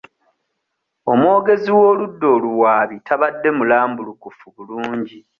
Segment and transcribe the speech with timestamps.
[1.11, 5.19] Omwogezi w'oludda oluwaabi tabadde mulambulukufu bulungi.